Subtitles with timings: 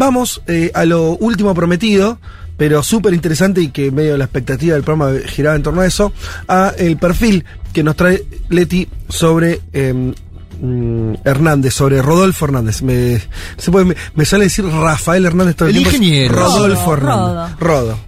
[0.00, 2.18] vamos eh, a lo último prometido,
[2.56, 6.12] pero súper interesante y que medio la expectativa del programa giraba en torno a eso,
[6.48, 10.12] a el perfil que nos trae Leti sobre em,
[10.60, 12.82] mm, Hernández, sobre Rodolfo Hernández.
[12.82, 13.20] Me,
[13.56, 15.96] se puede- me, me sale decir Rafael Hernández todo el, El tiempo.
[15.96, 16.34] ingeniero.
[16.34, 17.58] Rodolfo Rodo, Hernández.
[17.60, 17.98] Rodo.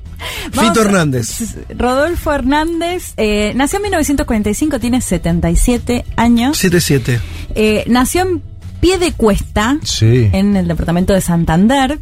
[0.54, 1.56] Vamos Fito Hernández.
[1.76, 6.62] Rodolfo Hernández eh, nació en 1945, tiene 77 años.
[6.62, 7.18] 7-7.
[7.54, 8.42] Eh, nació en
[8.82, 10.28] pie de cuesta, Sí.
[10.32, 12.00] en el departamento de Santander.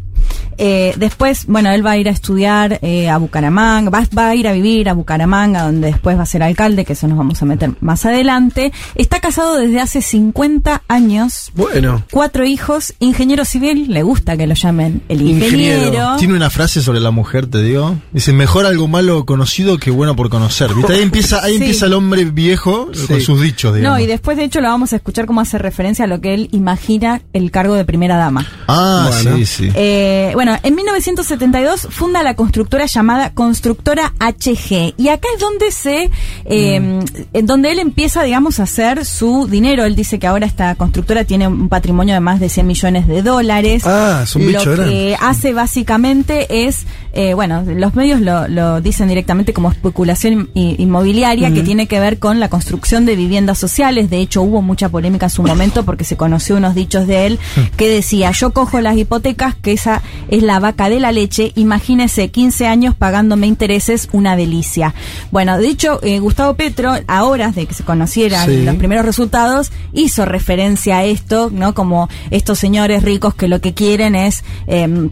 [0.62, 4.34] Eh, después, bueno, él va a ir a estudiar eh, a Bucaramanga, va, va a
[4.34, 7.41] ir a vivir a Bucaramanga, donde después va a ser alcalde, que eso nos vamos
[7.41, 8.73] a meter más adelante.
[8.95, 11.50] Está casado desde hace 50 años.
[11.55, 12.02] Bueno.
[12.10, 15.78] Cuatro hijos, ingeniero civil, le gusta que lo llamen el Ingeniero.
[15.78, 16.16] ingeniero.
[16.19, 17.97] Tiene una frase sobre la mujer, te digo.
[18.12, 20.74] Dice, mejor algo malo conocido que bueno por conocer.
[20.74, 20.92] ¿Viste?
[20.92, 21.56] Ahí empieza, ahí Sí.
[21.56, 23.98] empieza el hombre viejo eh, con sus dichos, digamos.
[23.98, 26.34] No, y después de hecho lo vamos a escuchar cómo hace referencia a lo que
[26.34, 28.47] él imagina el cargo de primera dama.
[28.69, 29.36] Ah, Bueno.
[29.38, 29.69] sí, sí.
[29.75, 36.11] Eh, bueno, en 1972 funda la constructora llamada Constructora HG y acá es donde se,
[36.45, 37.01] eh,
[37.33, 39.84] en donde él empieza, digamos, a hacer su dinero.
[39.84, 43.23] Él dice que ahora esta constructora tiene un patrimonio de más de 100 millones de
[43.23, 43.83] dólares.
[43.87, 44.93] Ah, es un bicho Lo grande.
[44.93, 51.53] que hace básicamente es, eh, bueno, los medios lo, lo dicen directamente como especulación inmobiliaria
[51.53, 54.11] que tiene que ver con la construcción de viviendas sociales.
[54.11, 57.38] De hecho, hubo mucha polémica en su momento porque se conoció unos dichos de él
[57.77, 62.28] que decía, yo cojo las hipotecas, que esa es la vaca de la leche, imagínese
[62.31, 64.94] 15 años pagándome intereses, una delicia.
[65.31, 68.62] Bueno, de hecho, eh, Gustavo Petro, a horas de que se conocieran Sí.
[68.64, 71.75] los primeros resultados, hizo referencia a esto, ¿no?
[71.75, 74.42] Como estos señores ricos que lo que quieren es...
[74.66, 75.11] em,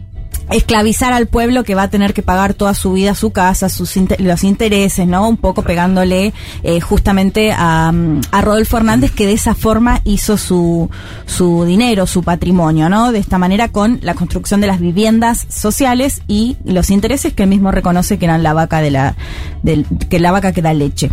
[0.51, 3.95] esclavizar al pueblo que va a tener que pagar toda su vida su casa, sus
[3.97, 5.27] inter- los intereses, ¿no?
[5.27, 6.33] Un poco pegándole
[6.63, 10.89] eh, justamente a, mm, a Rodolfo Hernández que de esa forma hizo su,
[11.25, 13.11] su dinero, su patrimonio, ¿no?
[13.11, 17.49] De esta manera con la construcción de las viviendas sociales y los intereses que él
[17.49, 19.15] mismo reconoce que eran la vaca de la,
[19.63, 21.11] del, que la vaca que da leche.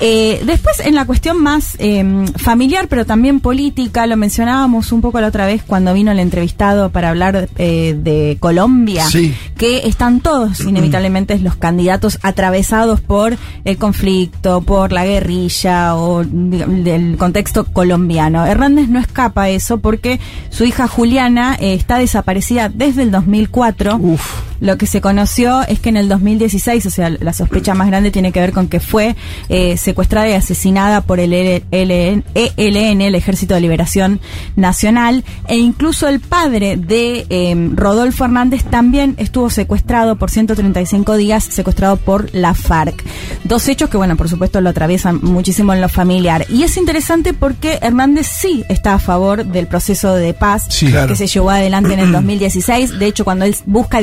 [0.00, 2.04] Eh, después en la cuestión más eh,
[2.36, 6.90] familiar, pero también política, lo mencionábamos un poco la otra vez cuando vino el entrevistado
[6.90, 8.67] para hablar eh, de Colombia,
[9.08, 9.34] Sí.
[9.56, 17.16] que están todos inevitablemente los candidatos atravesados por el conflicto, por la guerrilla o del
[17.16, 18.46] contexto colombiano.
[18.46, 20.20] Hernández no escapa a eso porque
[20.50, 23.96] su hija Juliana eh, está desaparecida desde el 2004.
[23.96, 24.47] Uf.
[24.60, 28.10] Lo que se conoció es que en el 2016, o sea, la sospecha más grande
[28.10, 29.16] tiene que ver con que fue
[29.48, 34.20] eh, secuestrada y asesinada por el ELN, ELN, el Ejército de Liberación
[34.56, 41.44] Nacional, e incluso el padre de eh, Rodolfo Hernández también estuvo secuestrado por 135 días,
[41.44, 43.02] secuestrado por la FARC.
[43.44, 46.46] Dos hechos que, bueno, por supuesto lo atraviesan muchísimo en lo familiar.
[46.48, 51.08] Y es interesante porque Hernández sí está a favor del proceso de paz Sí, claro.
[51.08, 52.98] que se llevó adelante en el 2016.
[52.98, 54.00] De hecho, cuando él busca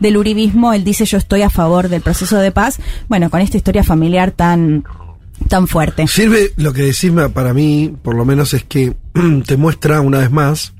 [0.00, 2.78] del uribismo, él dice yo estoy a favor del proceso de paz.
[3.08, 4.84] Bueno, con esta historia familiar tan
[5.48, 6.06] tan fuerte.
[6.06, 8.94] Sirve lo que decís para mí, por lo menos, es que
[9.46, 10.72] te muestra una vez más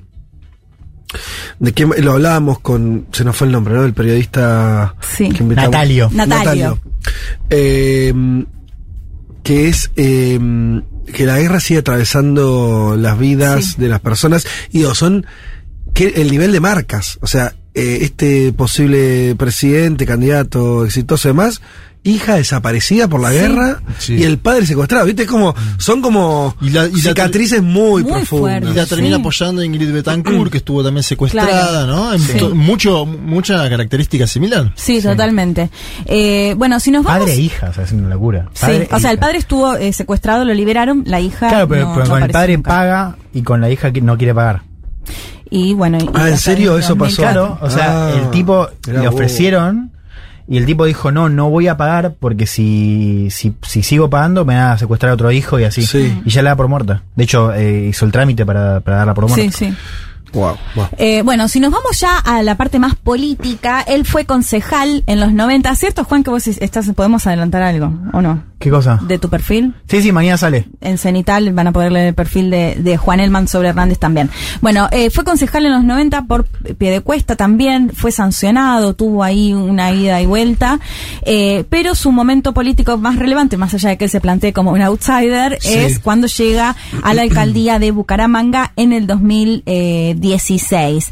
[1.59, 3.85] de que lo hablábamos con, se nos fue el nombre, ¿no?
[3.85, 5.29] El periodista Sí.
[5.31, 5.71] que invitamos.
[5.71, 6.11] Natalio.
[6.13, 6.79] Natalio.
[7.51, 8.13] Eh,
[9.43, 10.41] que es eh,
[11.13, 13.75] que la guerra sigue atravesando las vidas Sí.
[13.79, 15.27] de las personas y son
[15.95, 21.61] que el nivel de marcas, o sea, eh, este posible presidente, candidato exitoso y demás,
[22.05, 23.35] hija desaparecida por la Sí.
[23.39, 24.15] guerra Sí.
[24.15, 25.27] y el padre secuestrado, ¿viste?
[25.27, 28.63] Como, son como Y la- y la- cicatrices muy, Muy profundas.
[28.63, 29.21] Y la termina Sí.
[29.21, 31.51] apoyando Ingrid Betancourt, que estuvo también secuestrada,
[31.85, 31.87] Claro.
[31.89, 32.13] ¿no?
[32.15, 32.39] En Sí.
[32.39, 34.73] to- mucho, mucha característica similar.
[34.77, 35.69] Sí, totalmente.
[36.05, 37.21] Eh, bueno, si nos vamos...
[37.23, 38.47] Padre e hija, o sea, es una locura.
[38.51, 41.49] O e sea, el padre estuvo eh, secuestrado, lo liberaron, la hija.
[41.49, 42.71] Claro, pero, no- pero no con el padre nunca.
[42.71, 44.63] paga y con la hija que no quiere pagar.
[45.51, 45.99] Y bueno.
[45.99, 47.23] y- Ah, ¿en serio eso pasó?
[47.23, 47.33] 2004.
[47.33, 49.93] Claro, o sea, Ah, el tipo le ofrecieron
[50.49, 54.45] y el tipo dijo, no, no voy a pagar porque si, si, si sigo pagando
[54.45, 55.83] me van a secuestrar a otro hijo y así.
[55.83, 56.21] Sí.
[56.25, 57.03] Y ya la da por muerta.
[57.17, 59.43] De hecho, eh, hizo el trámite para, para darla por muerta.
[59.43, 59.75] Sí, sí.
[60.33, 60.87] Wow, wow.
[60.99, 65.19] Eh, bueno, si nos vamos ya a la parte más política, él fue concejal en
[65.21, 65.75] los 90.
[65.77, 68.43] ¿Cierto, Juan, que vos estás, podemos adelantar algo o no?
[68.59, 68.99] ¿Qué cosa?
[69.03, 69.75] De tu perfil.
[69.87, 70.67] Sí, sí, mañana sale.
[70.81, 74.31] En Cenital van a poder leer el perfil de, de Juan Elman sobre Hernández también.
[74.63, 79.93] Bueno, eh, fue concejal en los 90 por Piedecuesta también, fue sancionado, tuvo ahí una
[79.93, 80.81] ida y vuelta,
[81.27, 84.73] eh, pero su momento político más relevante, más allá de que él se plantee como
[84.73, 85.75] un outsider, Sí.
[85.75, 91.11] es cuando llega a la alcaldía de Bucaramanga en el 2016.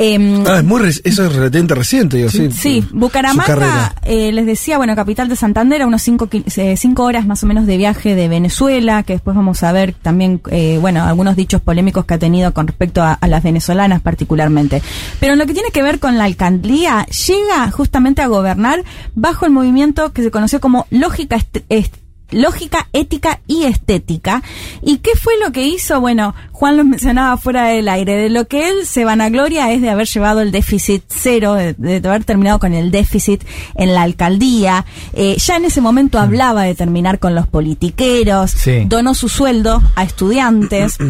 [0.00, 2.50] Em, Ah, es muy eso es relativamente reciente, digo, sí.
[2.52, 7.26] Sí, Bucaramanga, eh, les decía, bueno, capital de Santander, a unos cinco, eh, cinco horas
[7.26, 11.02] más o menos de viaje de Venezuela, que después vamos a ver también, eh, bueno,
[11.02, 14.82] algunos dichos polémicos que ha tenido con respecto a, a las venezolanas particularmente.
[15.18, 18.84] Pero en lo que tiene que ver con la alcaldía, llega justamente a gobernar
[19.16, 21.96] bajo el movimiento que se conoció como lógica est- est-
[22.30, 24.42] lógica, ética y estética.
[24.82, 26.00] ¿Y qué fue lo que hizo?
[26.00, 28.16] Bueno, Juan lo mencionaba fuera del aire.
[28.16, 31.96] De lo que él se vanagloria es de haber llevado el déficit cero, de, de
[32.08, 33.42] haber terminado con el déficit
[33.74, 34.84] en la alcaldía.
[35.12, 38.84] Eh, ya en ese momento hablaba de terminar con los politiqueros, Sí.
[38.86, 40.96] donó su sueldo a estudiantes.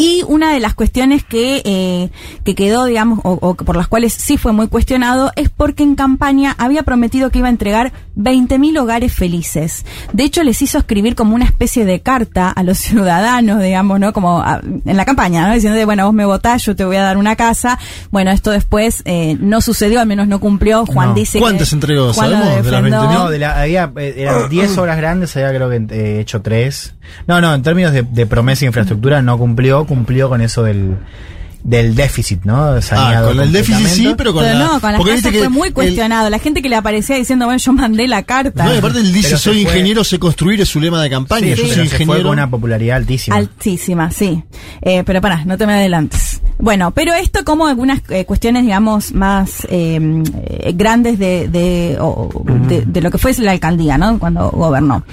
[0.00, 2.10] Y una de las cuestiones que, eh,
[2.44, 5.96] que quedó, digamos, o, o por las cuales sí fue muy cuestionado, es porque en
[5.96, 9.84] campaña había prometido que iba a entregar 20.000 hogares felices.
[10.12, 12.78] De hecho, les hizo escribir como una especie de carta a los
[13.08, 14.12] ciudadanos, digamos, ¿no?
[14.12, 15.54] Como a- en la campaña, ¿no?
[15.54, 17.78] Diciendo, bueno, vos me votás, yo te voy a dar una casa.
[18.12, 20.86] Bueno, esto después eh, no sucedió, al menos no cumplió.
[20.86, 21.14] Juan No.
[21.14, 22.12] dice ¿Cuántas que entregó?
[22.14, 23.02] ¿Sabemos de las defendó.
[23.02, 23.12] 20.000?
[23.14, 26.94] No, de la, había, eh, eran 10 obras grandes, había creo que eh, hecho 3.
[27.26, 30.96] No, no, en términos de, de promesa de infraestructura no cumplió, cumplió con eso del,
[31.64, 32.62] del déficit, ¿no?
[32.64, 35.24] Ah, Saneado con el déficit sí, pero con Pero la, no, con las porque casas
[35.24, 36.30] viste que fue muy el- cuestionado.
[36.30, 38.64] La gente que le aparecía diciendo, bueno, yo mandé la carta.
[38.64, 41.46] no, y aparte él dice, soy fue- ingeniero, sé construir, es su lema de campaña.
[41.48, 42.22] Sí, yo pero soy se fue ingeniero.
[42.28, 43.36] con una popularidad altísima.
[43.36, 44.42] Altísima, sí.
[44.80, 46.37] Eh, pero pará, no te me adelantes.
[46.60, 50.00] Bueno, pero esto como algunas eh, cuestiones, digamos, más eh,
[50.44, 52.30] eh, grandes de, de, o-
[52.68, 54.18] de, de lo que fue la alcaldía, ¿no?
[54.18, 55.04] Cuando gobernó.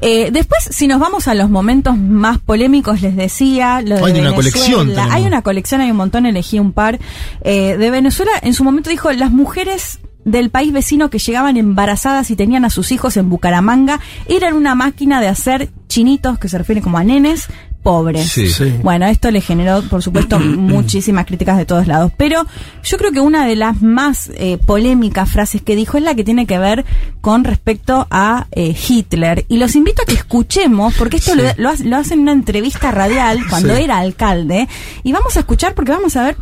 [0.00, 4.20] Eh, después, si nos vamos a los momentos más polémicos, les decía, lo de Hay
[4.20, 5.12] una colección tenemos.
[5.14, 6.98] Hay una colección, hay un montón, elegí un par.
[7.42, 12.30] Eh, de Venezuela, en su momento dijo, las mujeres del país vecino que llegaban embarazadas
[12.30, 16.58] y tenían a sus hijos en Bucaramanga eran una máquina de hacer chinitos, que se
[16.58, 17.46] refiere como a nenes,
[17.88, 18.30] pobres.
[18.30, 18.50] Sí.
[18.50, 18.74] Sí.
[18.82, 22.12] Bueno, esto le generó, por supuesto, muchísimas críticas de todos lados.
[22.18, 22.44] Pero
[22.84, 26.22] yo creo que una de las más eh, polémicas frases que dijo es la que
[26.22, 26.84] tiene que ver
[27.22, 29.46] con respecto a eh, Hitler.
[29.48, 32.32] Y los invito a que escuchemos, porque esto lo, lo hace, lo hace en una
[32.32, 33.82] entrevista radial cuando Sí.
[33.84, 34.68] era alcalde.
[35.02, 36.36] Y vamos a escuchar porque vamos a ver.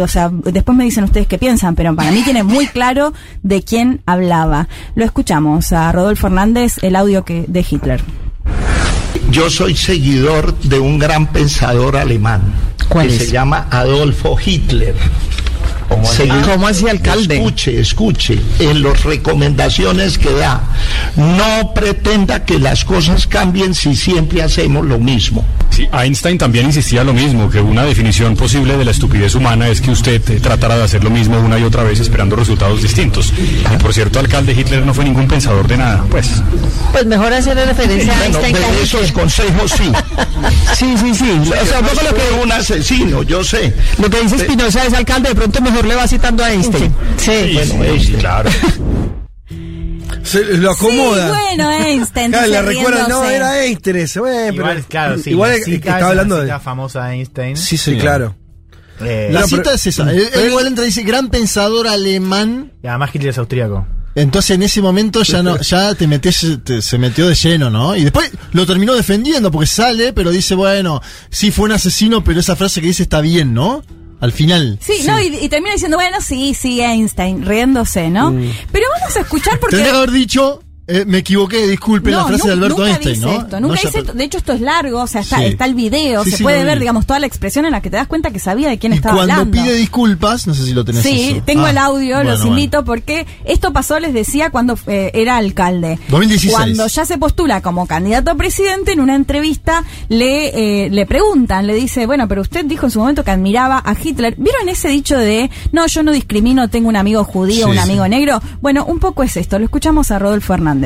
[0.00, 3.12] O sea, después me dicen ustedes qué piensan, pero para mí tiene muy claro
[3.44, 4.66] de quién hablaba.
[4.96, 8.02] Lo escuchamos a Rodolfo Hernández, el audio que de Hitler.
[9.32, 12.42] Yo soy seguidor de un gran pensador alemán
[12.88, 13.18] ¿Cuál que es?
[13.26, 14.94] se llama Adolfo Hitler.
[16.02, 17.36] Segui- ¿Cómo así, alcalde?
[17.36, 20.60] Escuche, escuche, en las recomendaciones que da,
[21.16, 25.44] no pretenda que las cosas cambien si siempre hacemos lo mismo.
[25.70, 29.80] Sí, Einstein también insistía lo mismo, que una definición posible de la estupidez humana es
[29.80, 33.32] que usted eh, tratara de hacer lo mismo una y otra vez esperando resultados distintos.
[33.38, 36.42] Y por cierto, alcalde Hitler no fue ningún pensador de nada, pues.
[36.92, 38.56] Pues mejor hacerle referencia a Bueno, Einstein.
[38.64, 39.90] a de esos consejos sí.
[40.76, 41.30] Sí, sí, sí.
[41.48, 43.72] O sea, poco lo que, un asesino, yo sé.
[43.98, 46.94] lo que dice Espinosa es alcalde, de pronto mejor le va citando a Einstein.
[47.16, 47.58] Sí.
[47.76, 48.14] Bueno, este.
[48.18, 48.50] claro.
[50.24, 51.26] Se lo acomoda.
[51.26, 52.30] Sí, bueno, Einstein.
[52.30, 54.20] Claro, le recuerda, no, era Einstein ese.
[54.20, 55.30] Bueno, Igual, pero, claro, sí.
[55.30, 56.46] igual la cita estaba es hablando la de.
[56.48, 57.56] cita famosa de Einstein.
[57.56, 58.36] Sí, Sí, claro.
[59.00, 60.10] Eh, La No, cita pero- es esa.
[60.12, 62.72] Él, él igual entra y dice, gran pensador alemán.
[62.82, 63.86] y además Hitler es austríaco.
[64.14, 67.96] Entonces en ese momento ya no, ya te metes, te- se metió de lleno, ¿no?
[67.96, 71.00] Y después lo terminó defendiendo porque sale, pero dice, bueno,
[71.30, 73.82] sí fue un asesino, pero esa frase que dice está bien, ¿no?
[74.22, 74.78] Al final.
[74.80, 78.32] Sí, no, y, y termina diciendo, bueno, sí, sí, Einstein, riéndose, ¿no?
[78.70, 79.74] Pero vamos a escuchar porque...
[79.74, 80.62] Tendría que haber dicho,
[81.00, 83.32] eh, me equivoqué, disculpe la frase de Alberto nunca Einstein, dice ¿no?
[83.32, 84.12] esto, nunca No, dice esto.
[84.12, 85.44] De hecho, esto es largo, o sea, está, Sí.
[85.46, 86.80] está el video, Sí, se sí, puede ver, vi.
[86.80, 89.16] digamos, toda la expresión en la que te das cuenta que sabía de quién estaba
[89.16, 89.52] cuando hablando.
[89.62, 91.42] pide disculpas, no sé si lo tenés Sí, eso.
[91.44, 92.56] tengo Ah, el audio, bueno, los bueno.
[92.58, 95.98] invito porque esto pasó, les decía, cuando eh, era alcalde.
[96.08, 96.52] 2016.
[96.52, 101.66] Cuando ya se postula como candidato a presidente, en una entrevista le, eh, le preguntan,
[101.66, 104.34] le dice, bueno, pero usted dijo en su momento que admiraba a Hitler.
[104.36, 108.40] ¿Vieron ese dicho de, no, yo no discrimino, tengo un amigo judío, un amigo negro?
[108.60, 110.81] Bueno, un poco es esto, lo escuchamos a Rodolfo Hernández.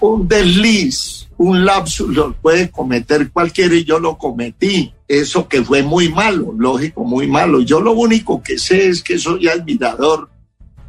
[0.00, 4.92] Un desliz, un lapsus lo puede cometer cualquiera y yo lo cometí.
[5.08, 7.60] Eso que fue muy malo, lógico, muy malo.
[7.60, 10.28] Yo lo único que sé es que soy admirador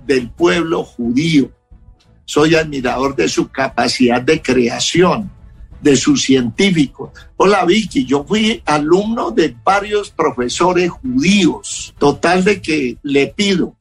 [0.06, 1.52] del pueblo judío.
[2.26, 5.30] Soy admirador de su capacidad de creación,
[5.82, 7.12] de sus científicos.
[7.38, 11.94] Hola Vicky, yo fui alumno de varios profesores judíos.
[12.00, 13.76] Total de que le pido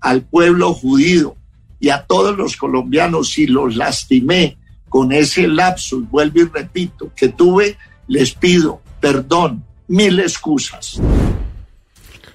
[0.00, 1.36] al pueblo judío
[1.80, 4.56] y a todos los colombianos si los lastimé
[4.88, 7.76] con ese lapsus, vuelvo y repito, que tuve,
[8.08, 11.00] les pido perdón, mil excusas.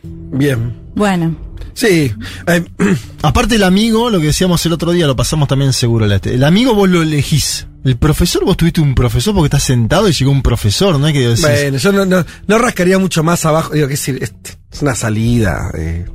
[0.04, 0.74] Bien.
[0.96, 1.36] Bueno,
[1.74, 2.12] Sí.
[2.48, 2.66] eh,
[3.22, 6.06] Aparte el amigo, lo que decíamos el otro día, lo pasamos también seguro.
[6.08, 7.68] la- El amigo vos lo elegís.
[7.84, 11.06] El profesor, vos tuviste un profesor porque estás sentado y llegó un profesor, ¿no?
[11.06, 11.46] hay que decir.
[11.46, 13.74] bueno, yo no, no, no rascaría mucho más abajo.
[13.74, 14.34] Digo, que decir, es,
[14.72, 15.70] es una salida.
[15.78, 16.06] eh.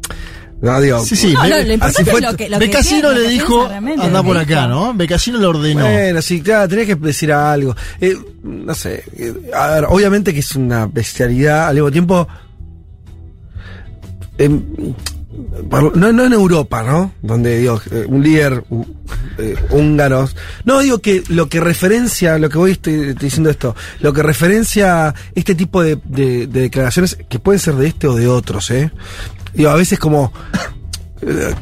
[0.62, 1.02] No, digo.
[1.04, 1.32] Sí, sí.
[1.32, 4.22] No, Be- no, lo importante así fue- es lo que, lo Becasino le dijo, anda
[4.22, 4.66] por acá.
[4.66, 4.92] ¿no?
[4.94, 5.84] Becasino le ordenó.
[5.84, 7.74] Bueno, sí, claro, tenés que decir algo.
[8.00, 9.02] Eh, no sé.
[9.16, 11.68] eh, a ver, obviamente que es una bestialidad.
[11.68, 12.28] Al mismo tiempo.
[14.38, 14.62] em,
[15.94, 17.12] no, no en Europa, ¿no?
[17.22, 18.84] Donde, digo, eh, un líder uh,
[19.70, 20.28] húngaro.
[20.64, 24.22] No, digo que lo que referencia, lo que voy estoy, estoy diciendo esto, lo que
[24.22, 28.70] referencia este tipo de, de- de declaraciones, que pueden ser de este o de otros,
[28.70, 28.90] ¿eh?
[29.54, 30.32] Digo, a veces como.
[31.22, 31.54] eh,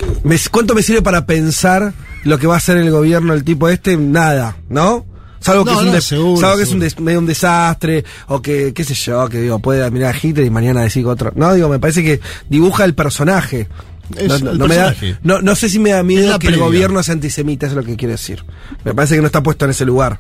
[0.51, 1.93] ¿Cuánto me sirve para pensar
[2.25, 3.97] lo que va a hacer el gobierno el tipo este?
[3.97, 5.07] Nada, ¿no?
[5.41, 7.27] Salvo que No, es, un, no, des- seguro, salvo que es un des- medio un
[7.27, 11.07] desastre, o que, qué sé yo, que digo, puede mirar a Hitler y mañana decir
[11.07, 11.33] otro.
[11.37, 13.69] No, digo, me parece que dibuja el personaje.
[14.27, 17.13] No, no me da- no, no sé si me da miedo que el gobierno sea
[17.15, 18.43] antisemita, eso es lo que quiere decir.
[18.85, 20.19] Me parece que no está puesto en ese lugar.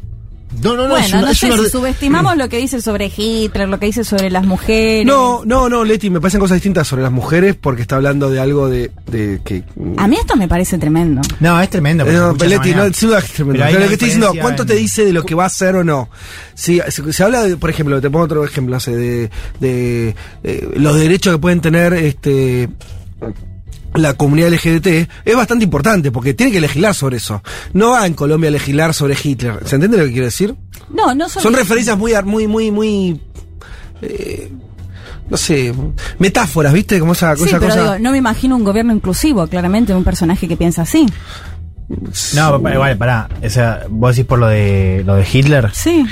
[0.62, 2.80] No, no, no, es Bueno, una- no es sé una si subestimamos lo que dice
[2.80, 5.06] sobre Hitler, lo que dice sobre las mujeres.
[5.06, 8.40] No, no, no, Leti, me parecen cosas distintas sobre las mujeres porque está hablando de
[8.40, 9.62] algo de, de que.
[9.98, 11.20] A mí esto me parece tremendo.
[11.40, 12.04] No, es tremendo.
[12.04, 13.64] no, de Leti, no, sin duda que es tremendo.
[13.66, 15.84] Pero lo que estoy diciendo, ¿cuánto te dice de lo que va a hacer o
[15.84, 16.08] no?
[16.54, 20.68] Si se, habla, de, por ejemplo, te pongo otro ejemplo, no sé, de, de eh,
[20.76, 22.68] los derechos que pueden tener este
[24.02, 24.86] la comunidad LGBT,
[25.24, 27.42] es bastante importante porque tiene que legislar sobre eso.
[27.72, 29.58] No va en Colombia a legislar sobre Hitler.
[29.64, 30.54] ¿Se entiende lo que quiero decir?
[30.90, 33.20] No, no Son referencias muy, muy, muy, muy.
[34.02, 34.50] eh,
[35.28, 35.74] no sé,
[36.18, 36.98] metáforas, ¿viste?
[36.98, 37.82] Como esa, Sí, esa pero cosa.
[37.82, 41.06] digo, no me imagino un gobierno inclusivo, claramente, un personaje que piensa así.
[42.34, 43.28] No, igual, pará.
[43.44, 45.70] O sea, vos decís por lo de, lo de Hitler.
[45.72, 46.04] Sí.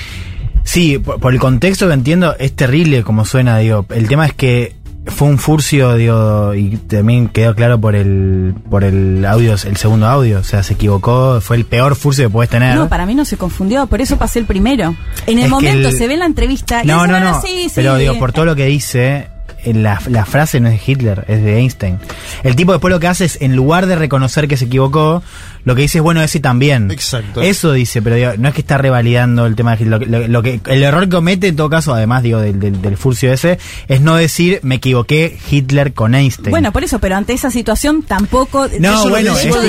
[0.65, 3.87] Sí, por, por el contexto que entiendo, es terrible como suena, digo.
[3.91, 4.75] El tema es que
[5.07, 10.07] fue un furcio, digo, y también quedó claro por el, por el audio, el segundo
[10.07, 10.41] audio.
[10.41, 12.75] O sea, se equivocó, fue el peor furcio que puedes tener.
[12.77, 14.95] No, para mí no se confundió, por eso pasé el primero.
[15.27, 17.33] En el Es momento el- se ve en la entrevista y No, dice, no, "Bueno,
[17.33, 17.41] no.
[17.41, 17.73] sí, sí".
[17.75, 19.29] Pero digo, por todo lo que dice,
[19.75, 21.99] la, la frase no es de Hitler, es de Einstein.
[22.43, 25.23] El tipo después lo que hace es, en lugar de reconocer que se equivocó,
[25.65, 26.91] lo que dice es, bueno, ese también.
[26.91, 27.41] Exacto.
[27.43, 29.91] Eso dice, pero digo, no es que está revalidando el tema de Hitler.
[29.91, 32.61] Lo, que- lo- lo que, el error que comete, en todo caso, además digo del,
[32.61, 33.59] del, del furcio ese,
[33.89, 36.51] es no decir, me equivoqué Hitler con Einstein.
[36.51, 38.69] Bueno, por eso, pero ante esa situación tampoco.
[38.79, 39.61] No, bueno, de es sí, no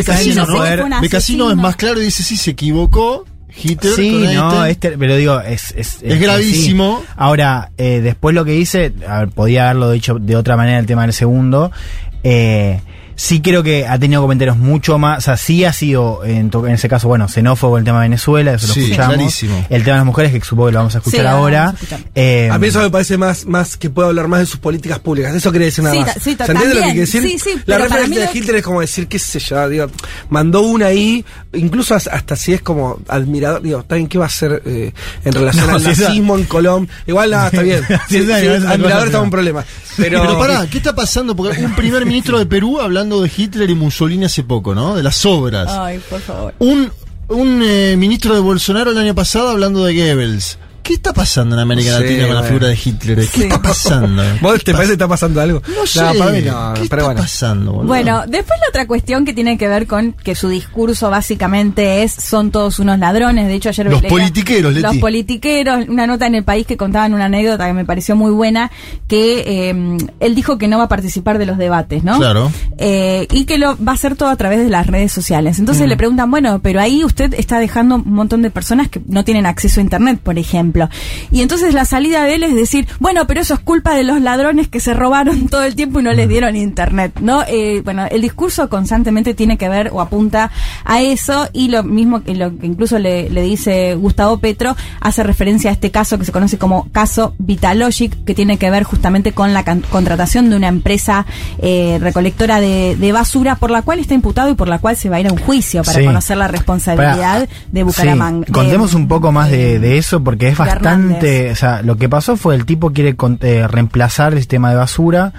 [1.02, 3.26] Becasino es más claro y dice, sí, se equivocó.
[3.62, 7.02] Hitler Sí, no, este- pero digo, es, es, Es gravísimo.
[7.06, 7.14] sí.
[7.16, 8.52] Ahora, eh, después lo que
[9.08, 11.72] a ver, podía haberlo dicho de otra manera el tema del segundo.
[12.24, 12.80] Eh,
[13.20, 16.68] sí creo que ha tenido comentarios mucho más, o sea, sí ha sido, en, to-
[16.68, 19.16] en ese caso, bueno, xenófobo el tema de Venezuela, eso Sí, lo escuchamos.
[19.16, 19.66] clarísimo.
[19.70, 21.70] El tema de las mujeres, que supongo que lo vamos a escuchar Sí, ahora.
[21.70, 22.00] a escuchar.
[22.16, 25.00] Eh, A mí eso me parece más, más que puedo hablar más de sus políticas
[25.00, 25.34] públicas.
[25.36, 26.14] Eso quería decir nada Sí, más.
[26.14, 27.08] ta- sí, ta- ¿Se entiende lo que también.
[27.08, 27.42] quiere decir?
[27.42, 29.88] Sí, sí, la referencia de Hitler es como decir, qué sé yo, digo,
[30.30, 34.26] mandó una ahí, incluso as- hasta si es como admirador, digo, ¿está bien qué va
[34.26, 34.94] a hacer eh,
[35.26, 36.94] en relación No, al si nazismo en Colombia?
[37.08, 37.82] Igual nada, está bien.
[38.08, 39.66] Si Sí, esa sí, no es admirador está un problema.
[39.98, 41.36] Pero, Pero, pará, ¿qué está pasando?
[41.36, 44.96] Porque un primer ministro de Perú hablando de Hitler y Mussolini hace poco, ¿no?
[44.96, 45.70] De las obras.
[45.72, 46.54] Ay, por favor.
[46.60, 46.92] Un,
[47.30, 50.60] un eh, ministro de Bolsonaro el año pasado hablando de Goebbels.
[50.88, 53.18] ¿Qué está pasando en América No sé, Latina con la figura de Hitler?
[53.18, 53.44] ¿Qué Sí.
[53.44, 54.24] está pasando?
[54.42, 55.62] ¿Vos te parece que está pasando algo?
[55.76, 56.00] No sé.
[56.00, 57.22] para mí no, ¿Qué pero está bueno.
[57.22, 57.88] pasando, boludo?
[57.88, 62.14] Bueno, después la otra cuestión que tiene que ver con que su discurso básicamente es
[62.14, 63.48] son todos unos ladrones.
[63.48, 64.84] De hecho, ayer Los leía- politiqueros, Leti.
[64.84, 68.32] Los politiqueros, una nota en el país que contaban una anécdota que me pareció muy
[68.32, 68.72] buena,
[69.10, 72.18] que eh, él dijo que no va a participar de los debates, ¿no?
[72.18, 72.50] Claro.
[72.78, 75.60] Eh, y que lo va a hacer todo a través de las redes sociales.
[75.60, 75.90] Entonces Mm.
[75.90, 79.46] le preguntan, bueno, pero ahí usted está dejando un montón de personas que no tienen
[79.46, 80.77] acceso a internet, por ejemplo.
[81.32, 84.22] Y entonces la salida de él es decir, bueno, pero eso es culpa de los
[84.22, 87.44] ladrones que se robaron todo el tiempo y no les dieron internet, ¿no?
[87.48, 90.52] Eh, bueno, el discurso constantemente tiene que ver o apunta
[90.86, 95.24] a eso y lo mismo que lo que incluso le, le dice Gustavo Petro hace
[95.24, 99.32] referencia a este caso que se conoce como caso Vitalogic, que tiene que ver justamente
[99.32, 101.26] con la contratación de una empresa
[101.60, 105.10] eh, recolectora de, de basura por la cual está imputado y por la cual se
[105.10, 106.06] va a ir a un juicio para Sí.
[106.06, 108.46] conocer la responsabilidad Para- de Bucaramanga.
[108.48, 112.10] Sí, contemos un poco más de, de eso porque es bastante, o sea, lo que
[112.10, 115.34] pasó fue el tipo quiere con- eh, reemplazar el sistema de basura.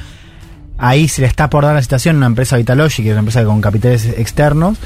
[0.79, 3.21] Ahí se le está por dar la licitación a una empresa Vitalogy, que es una
[3.21, 4.79] empresa con capitales externos.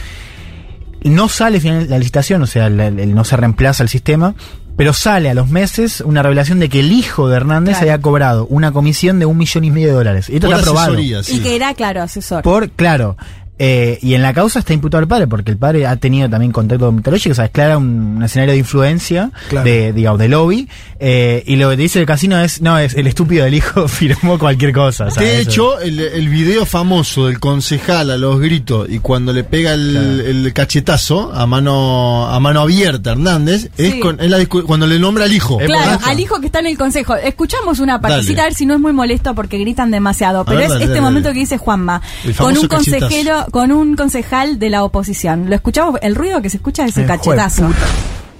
[1.04, 4.34] No sale final la licitación, o sea, el- el- no se reemplaza el sistema,
[4.76, 7.82] pero sale a los meses una revelación de que el hijo de Hernández Claro.
[7.92, 10.28] había cobrado una comisión de un millón y medio de dólares.
[10.30, 10.96] Y esto Por está aprobado.
[11.24, 11.36] sí.
[11.36, 12.42] Y que era, claro, asesor.
[12.42, 13.16] Por, claro.
[13.64, 16.50] Eh, y en la causa está imputado el padre, porque el padre ha tenido también
[16.50, 19.64] contacto con mitológico, o sea, es clara un, un escenario de influencia, Claro.
[19.64, 20.68] de, digamos, de lobby.
[20.98, 23.86] eh, y lo que te dice el casino es, no, es el estúpido del hijo
[24.02, 25.04] firmó cualquier cosa.
[25.16, 29.74] De hecho, el, el video famoso del concejal a los gritos y cuando le pega
[29.74, 34.86] el, el cachetazo a mano a mano abierta Hernández es, con, es la discu- cuando
[34.88, 35.58] le nombra al hijo.
[35.58, 37.14] Claro, al hijo que está en el consejo.
[37.14, 40.44] Escuchamos una partecita a ver si no es muy molesto porque gritan demasiado.
[40.44, 41.34] Pero ver, es dale, este dale, momento dale.
[41.34, 42.00] que dice Juanma
[42.38, 42.98] con un cachetazo.
[43.00, 45.48] consejero, con un concejal de la oposición.
[45.50, 47.70] Lo escuchamos, el ruido que se escucha es el Eh, cachetazo.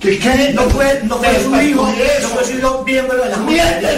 [0.01, 0.53] ¿Qué, qué?
[0.55, 3.89] No fue, no fue su hijo, no fue su hijo miembro de la Miente,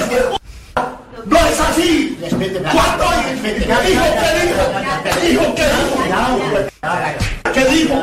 [1.24, 2.18] No es así.
[2.20, 3.42] ¿Cuánto dijo?
[3.42, 3.50] ¿Qué
[3.88, 4.04] dijo?
[5.04, 5.44] ¿Qué dijo?
[7.54, 7.94] ¿Qué dijo?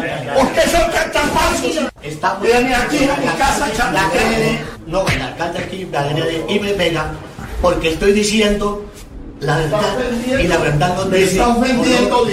[0.42, 2.42] ¿Usted son tan falsos?
[2.42, 6.60] Viene aquí a mi casa la echando agrede, no, el alcalde aquí me agrede y
[6.60, 7.12] me pega
[7.62, 8.86] porque estoy diciendo
[9.42, 9.82] la verdad
[10.40, 12.26] y la verdad no dice está ofendiendo.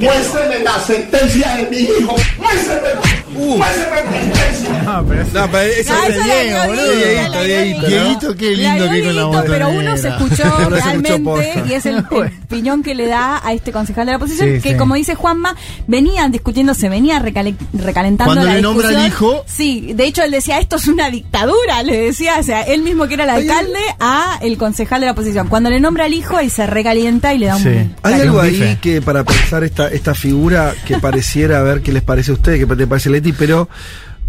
[0.00, 2.16] Muéstreme la sentencia de mi hijo.
[2.38, 2.88] Muéstreme.
[3.28, 4.70] Muéstreme la sentencia.
[4.84, 7.88] No, pero es- No, pero ese No, es Diego, boludo.
[7.88, 11.96] Dieguito, qué lindo que dio con la pero uno se escuchó realmente y es el,
[11.96, 14.76] el piñón que le da a este concejal de la oposición Sí, que sí.
[14.76, 15.56] como dice Juanma
[15.86, 20.22] venían discutiendo se venía recale- recalentando Cuando la le nombra al hijo- sí de hecho
[20.22, 23.30] él decía esto es una dictadura le decía o sea él mismo que era el
[23.30, 27.34] alcalde a el concejal de la oposición cuando le nombra al hijo y se recalienta
[27.34, 27.68] y le da un Sí.
[27.68, 28.78] Hay Hay algo ahí bife.
[28.80, 32.58] que para pensar esta, esta figura que pareciera, a ver qué les parece a ustedes,
[32.60, 33.68] qué te parece Leti, pero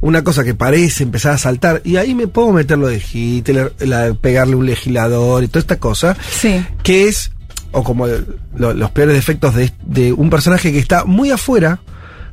[0.01, 3.74] una cosa que parece empezar a saltar, y ahí me puedo meter lo de Hitler,
[3.79, 6.63] la de pegarle un legislador y toda esta cosa, Sí.
[6.84, 7.31] que es,
[7.72, 11.79] o como lo- los peores defectos de, de un personaje que está muy afuera,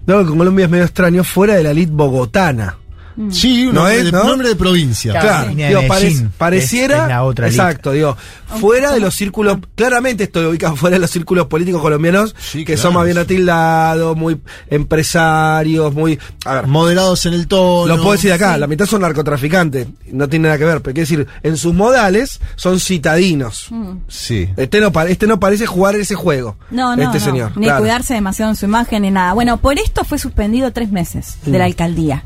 [0.06, 2.76] de algo que en Colombia es medio extraño, fuera de la elite bogotana.
[3.30, 4.24] Sí, un No nombre, es, de, ¿no?
[4.24, 5.12] nombre de provincia.
[5.20, 5.50] Claro.
[5.54, 7.02] Digo, es- pareciera.
[7.02, 8.16] es la otra exacto, digo,
[8.60, 9.58] fuera de los círculos.
[9.74, 12.80] Claramente esto lo ubica fuera de los círculos políticos colombianos, Sí, que claro.
[12.82, 14.38] son más bien atildados, muy
[14.70, 16.18] empresarios, muy.
[16.44, 17.86] A ver, Moderados en el tono.
[17.86, 20.94] lo puedo decir de acá, la mitad son narcotraficantes, no tiene nada que ver, pero
[20.94, 23.68] quiero decir, en sus modales son citadinos.
[24.08, 24.48] Sí.
[24.56, 26.56] Este no, este no parece jugar ese juego.
[26.70, 27.24] No, no, este no.
[27.24, 27.52] señor.
[27.56, 27.80] Ni claro.
[27.80, 29.32] cuidarse demasiado en su imagen ni nada.
[29.34, 32.24] Bueno, por esto fue suspendido tres meses de la alcaldía.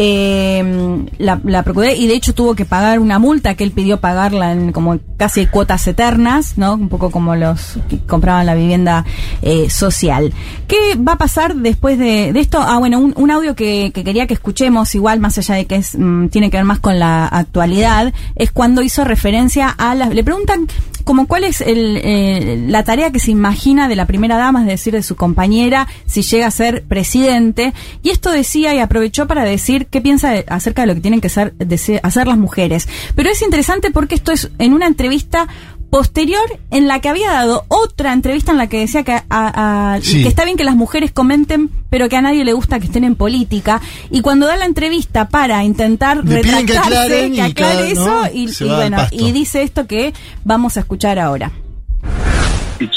[0.00, 1.64] Eh, la, la
[1.96, 5.46] y de hecho tuvo que pagar una multa que él pidió pagarla en como casi
[5.46, 6.74] cuotas eternas, ¿no?
[6.74, 9.04] Un poco como los que compraban la vivienda
[9.42, 10.32] eh, social.
[10.68, 12.60] ¿Qué va a pasar después de, de esto?
[12.60, 15.98] Ah, bueno, un, audio que, que quería que escuchemos, igual más allá de que es,
[15.98, 20.14] mm, tiene que ver más con la actualidad, es cuando hizo referencia a las...
[20.14, 20.68] Le preguntan
[21.08, 24.66] como cuál es el, eh, la tarea que se imagina de la primera dama, es
[24.66, 27.72] decir, de su compañera, si llega a ser presidente.
[28.02, 31.20] Y esto decía y aprovechó para decir qué piensa de- acerca de lo que tienen
[31.20, 32.88] que de ser- hacer las mujeres.
[33.14, 35.48] Pero es interesante porque esto es en una entrevista
[35.90, 40.00] posterior en la que había dado otra entrevista en la que decía que, a- a-
[40.02, 40.22] Sí.
[40.22, 43.04] que está bien que las mujeres comenten, pero que a nadie le gusta que estén
[43.04, 43.80] en política.
[44.10, 47.86] Y cuando da la entrevista para intentar Le piden que retractarse, aclaren que aclare cada-
[47.88, 48.26] eso, ¿no?
[48.34, 50.12] y, bueno, y dice esto que
[50.44, 51.52] vamos a escuchar ahora.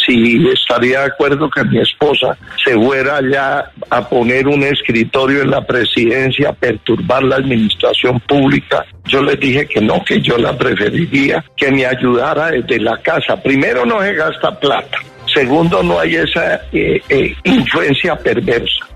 [0.06, 5.52] Si estaría de acuerdo que mi esposa se fuera ya a poner un escritorio en
[5.52, 8.86] la presidencia, a perturbar la administración pública.
[9.06, 13.42] Yo les dije que no, que yo la preferiría, que me ayudara desde la casa.
[13.42, 14.98] Primero, no se gasta plata.
[15.34, 18.91] Segundo, no hay esa eh, eh, influencia perversa.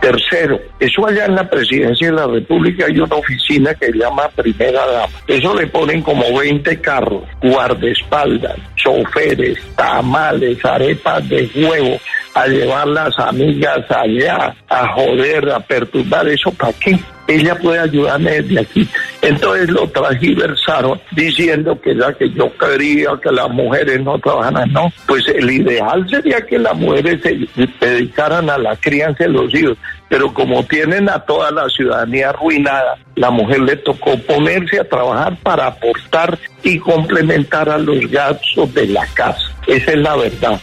[0.00, 4.28] Tercero, eso allá en la presidencia de la República hay una oficina que se llama
[4.34, 5.12] Primera Dama.
[5.26, 12.00] Eso le ponen como 20 carros, guardaespaldas, choferes, tamales, arepas de huevo,
[12.34, 16.28] a llevar las amigas allá, a joder, a perturbar.
[16.28, 16.98] ¿Eso para qué?
[17.26, 18.88] Ella puede ayudarme desde aquí.
[19.22, 24.72] Entonces lo transversaron diciendo que ya que yo quería que las mujeres no trabajaran.
[24.72, 27.38] No, pues el ideal sería que las mujeres se
[27.80, 29.78] dedicaran a la crianza de los hijos.
[30.08, 35.36] Pero como tienen a toda la ciudadanía arruinada, la mujer le tocó ponerse a trabajar
[35.40, 39.52] para aportar y complementar a los gastos de la casa.
[39.68, 40.60] Esa es la verdad.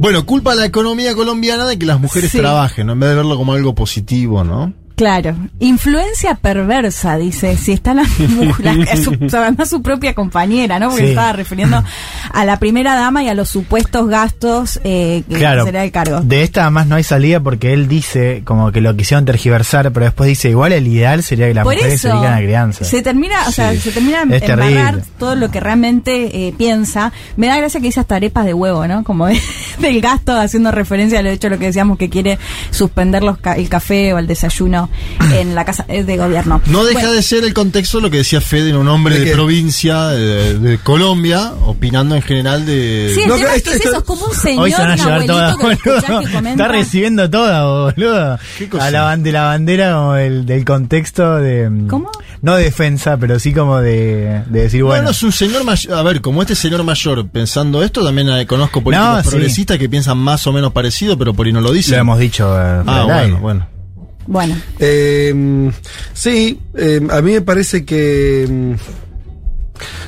[0.00, 2.38] Bueno, culpa a la economía colombiana de que las mujeres Sí.
[2.38, 2.92] trabajen, ¿no?
[2.92, 4.72] en vez de verlo como algo positivo, ¿no?
[4.98, 8.02] Claro, influencia perversa, dice, si está la,
[8.58, 10.88] la- su, además su propia compañera, ¿no?
[10.90, 11.08] Porque Sí.
[11.10, 11.82] estaba refiriendo
[12.32, 16.20] a la primera dama y a los supuestos gastos eh, que Claro, será el cargo.
[16.20, 20.04] de esta además no hay salida porque él dice como que lo quisieron tergiversar, pero
[20.06, 22.84] después dice igual el ideal sería que las Por mujeres se eso dedican a crianza.
[22.84, 27.12] se termina, o sea, se termina Es embarrar todo lo que realmente eh, piensa.
[27.36, 29.04] Me da gracia que dice hasta arepas de huevo, ¿no?
[29.04, 29.40] Como de-
[29.78, 32.36] del gasto, haciendo referencia al hecho de lo que decíamos que quiere
[32.72, 34.87] suspender los ca- el café o el desayuno
[35.18, 36.60] gobierno, en la casa de gobierno.
[36.66, 40.08] No deja Bueno, de ser el contexto lo que decía Fede, un hombre ¿De provincia
[40.08, 43.12] de, de Colombia, opinando en general de...
[43.14, 44.78] Sí, el No, tema que es que es eso, es como un señor, Hoy se
[44.80, 46.48] van a llevar todas, que.
[46.50, 48.38] Está recibiendo toda, boludo.
[48.58, 48.84] ¿Qué cosa?
[48.86, 51.68] A la, de la bandera como el, del contexto de...
[51.70, 52.10] mm, ¿Cómo?
[52.42, 54.98] No de defensa, pero sí como de, de decir, bueno...
[55.02, 55.94] Bueno, es un señor mayor.
[55.94, 59.28] A ver, como este señor mayor pensando esto, también eh, conozco políticos No, sí.
[59.30, 61.96] progresistas que piensan más o menos parecido, pero por ahí no lo dicen.
[61.96, 62.48] lo hemos dicho.
[62.56, 63.66] eh, Ah, bueno, bueno.
[64.28, 65.72] Bueno, Eh,
[66.12, 68.46] sí, eh, a mí me parece que.
[68.46, 68.74] mm,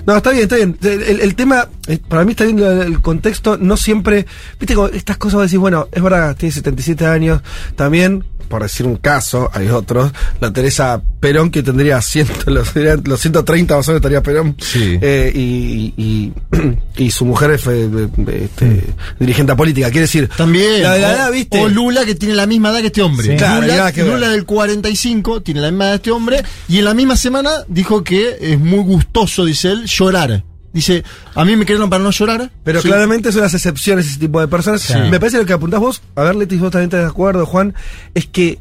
[0.07, 0.77] No, está bien, está bien.
[0.83, 4.27] El, tema, eh, para mí está bien el, contexto, no siempre.
[4.59, 7.41] Viste, como estas cosas vos decís, bueno, es verdad, tiene 77 años.
[7.77, 10.13] También, por decir un caso, hay otros.
[10.41, 14.57] La Teresa Perón, que tendría 100, los, los 130 más o menos estaría Perón.
[14.59, 14.99] Sí.
[15.01, 16.33] Eh, y, y,
[16.97, 18.09] y su mujer fue eh,
[18.43, 18.85] este,
[19.21, 19.89] dirigente política.
[19.89, 20.83] Quiere decir, También.
[20.83, 21.61] La, la ¿viste?
[21.61, 23.29] o Lula, que tiene la misma edad que este hombre.
[23.29, 23.37] Sí.
[23.37, 24.03] Claro, Lula, que.
[24.03, 26.43] Lula del 45 tiene la misma edad que este hombre.
[26.69, 30.43] Y en la misma semana dijo que es muy gustoso, dice él, llorar.
[30.73, 31.03] Dice,
[31.35, 32.51] a mí me crearon para no llorar.
[32.63, 32.89] Pero Sí.
[32.89, 34.81] claramente son las excepciones ese tipo de personas.
[34.83, 34.95] Sí.
[35.11, 37.75] Me parece lo que apuntás vos, a ver, Leti, vos también estás de acuerdo, Juan,
[38.15, 38.59] es que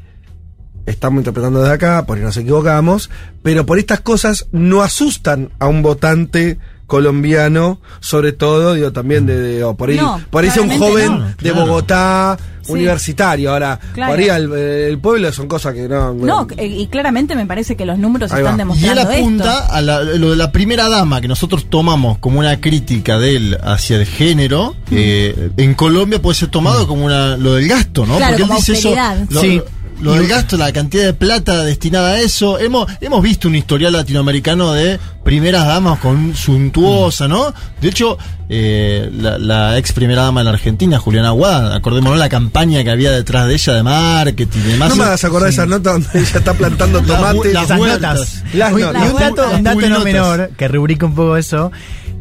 [0.86, 3.12] estamos interpretando desde acá, por ahí nos equivocamos,
[3.44, 6.58] pero por estas cosas no asustan a un votante
[6.90, 10.78] colombiano, sobre todo, digo, también de, de- o por ahí, No, por ahí sea un
[10.78, 11.26] joven no.
[11.28, 11.62] de Claro.
[11.66, 12.74] Bogotá, Sí.
[12.74, 13.52] universitario.
[13.52, 14.12] Ahora, Claro.
[14.12, 16.14] por ahí el, pueblo son cosas que no.
[16.14, 18.58] no, eh, y claramente me parece que los números Ahí están va.
[18.76, 19.74] Y él demostrando apunta esto.
[19.74, 23.58] a la- lo de la primera dama que nosotros tomamos como una crítica de él
[23.64, 24.76] hacia el género.
[24.92, 28.18] eh, en Colombia puede ser tomado como una, lo del gasto, ¿no?
[28.18, 28.94] Claro, Porque él como dice eso.
[29.30, 29.62] Lo, Sí.
[30.02, 32.58] Lo del gasto, la cantidad de plata destinada a eso.
[32.60, 37.54] Hemos, hemos visto un historial latinoamericano de primeras damas con suntuosa, ¿no?
[37.82, 42.30] De hecho, eh, la, la ex primera dama de la Argentina, Juliana Aguada, acordémonos la
[42.30, 44.90] campaña que había detrás de ella de marketing y demás.
[44.90, 47.54] No me hagas acordar de esa nota donde ella está plantando Las bu- tomate.
[47.54, 48.44] las Esas notas.
[48.54, 49.06] Las Uy, notas.
[49.06, 51.72] y un dato, un dato no menor que rubrica un poco eso,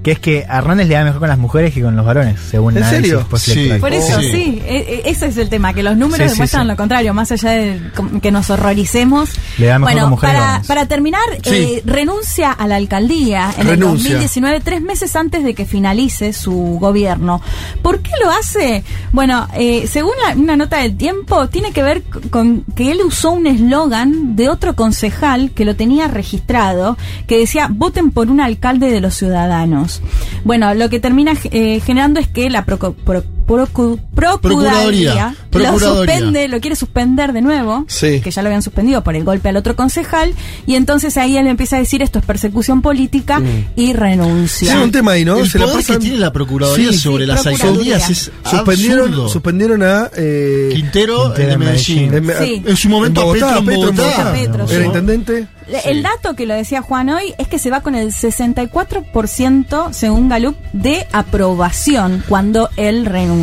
[0.02, 2.38] que es que a Hernández le da mejor con las mujeres que con los varones,
[2.40, 3.26] según ¿En serio?
[3.28, 3.80] postelectoral.
[3.80, 4.20] Por eso, Oh.
[4.20, 4.62] sí, Sí.
[4.66, 6.68] e- e- ese es el tema, que los números Sí, sí, demuestran sí.
[6.68, 7.80] lo contrario, más allá de
[8.22, 9.30] que nos horroricemos.
[9.58, 11.50] Le da mejor bueno, con mujeres para, para terminar, Sí.
[11.54, 13.72] eh, renuncia a la alcaldía en Renuncia.
[13.72, 17.42] el 2019, tres meses antes de que finalice su gobierno.
[17.82, 18.84] ¿Por qué lo hace?
[19.12, 23.32] Bueno, eh, según la- una nota del tiempo, tiene que ver con que él usó
[23.32, 28.90] un eslogan de otro concejal que lo tenía registrado, que decía, voten por un alcalde
[28.90, 29.87] de los ciudadanos.
[30.44, 36.46] Bueno, lo que termina eh, generando es que la proco- pro- procu- Procuraduría, lo suspende,
[36.48, 38.20] lo quiere suspender de nuevo, Sí.
[38.20, 40.34] que ya lo habían suspendido por el golpe al otro concejal,
[40.66, 43.40] y entonces ahí él empieza a decir esto es persecución política
[43.76, 44.72] y renuncia.
[44.72, 45.38] Sí, un tema ahí, ¿no?
[45.38, 47.96] El Se la poder pasan- que tiene la Procuraduría Sí, sobre sí, las Procuraduría.
[47.96, 49.28] alcaldías es Suspendieron, absurdo.
[49.28, 50.10] suspendieron a.
[50.16, 52.14] Eh, Quintero, Quintero el de en Medellín.
[52.14, 52.62] En- Sí.
[52.66, 54.16] En su momento en Bogotá, a Petro en Petro en Bogotá.
[54.24, 54.32] Bogotá.
[54.32, 54.86] Petro, Era sí.
[54.86, 55.46] intendente.
[55.84, 60.28] El dato que lo decía Juan hoy es que se va con el 64% según
[60.28, 63.37] Galup de aprobación cuando él renuncia.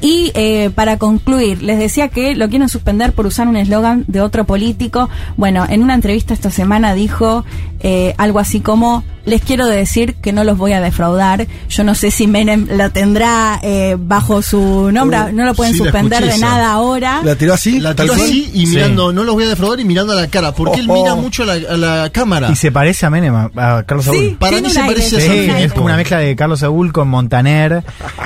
[0.00, 4.20] Y eh, para concluir, les decía que lo quieren suspender por usar un eslogan de
[4.20, 5.08] otro político.
[5.36, 7.44] Bueno, en una entrevista esta semana dijo
[7.80, 11.46] eh, algo así como, les quiero decir que no los voy a defraudar.
[11.68, 15.72] Yo no sé si Menem lo tendrá eh, bajo su nombre, Uh, no lo pueden
[15.74, 17.20] sí, la suspender de nada ahora.
[17.24, 17.80] La tiró así.
[17.80, 18.74] La tiró así y Sí.
[18.76, 21.02] mirando, no los voy a defraudar y mirando a la cara, porque él Ojo.
[21.02, 22.50] mira mucho a la, a la cámara.
[22.50, 24.36] Y se parece a Menem, a, a Carlos Sí, Saúl.
[24.38, 25.62] Para tiene mí se aire, parece a Sí, Saúl.
[25.62, 27.82] es como una mezcla de Carlos Saúl con Montaner,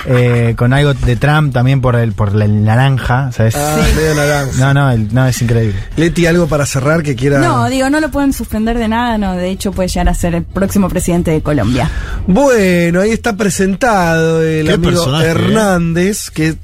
[0.07, 3.55] eh, con algo de Trump también por el por el naranja, ¿sabes?
[3.57, 4.53] Ah, medio naranja.
[4.59, 5.77] No, no, el- no, es increíble.
[5.97, 7.39] Leti, algo para cerrar que quiera.
[7.39, 10.35] No, digo, no lo pueden suspender de nada, no, de hecho puede llegar a ser
[10.35, 11.91] el próximo presidente de Colombia.
[12.27, 15.31] Bueno, ahí está presentado el Qué amigo personaje, ¿eh?
[15.31, 16.57] Hernández, que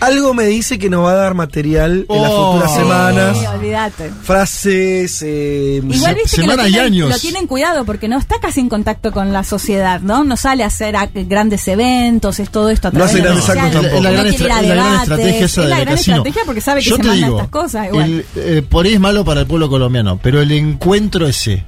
[0.00, 2.52] algo me dice que nos va a dar material en las Oh.
[2.52, 3.36] futuras semanas.
[3.38, 4.10] Sí, olvídate.
[4.22, 5.22] Frases.
[5.26, 7.08] eh, Igual viste que lo semanas y tienen, años.
[7.10, 10.22] lo tienen cuidado porque no está casi en contacto con la sociedad, ¿no?
[10.24, 13.48] No sale a hacer a- grandes eventos, es todo esto a No través hace grandes
[13.48, 13.86] actos tampoco.
[13.96, 16.16] Es la No gran, la gran estrategia esa es de la gran casino.
[16.18, 17.86] estrategia porque sabe que Yo se te manda digo, estas cosas.
[17.88, 18.04] Igual.
[18.10, 21.64] el, eh, por ahí es malo para el pueblo colombiano, pero el encuentro ese,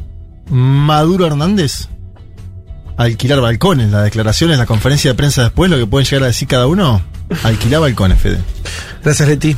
[0.51, 1.89] Maduro Hernández,
[3.05, 6.47] alquilar balcones, las declaraciones, la conferencia de prensa después, lo que pueden llegar a decir
[6.47, 7.01] cada uno,
[7.43, 8.39] alquilar balcones, Fede.
[9.03, 9.57] Gracias, Leti.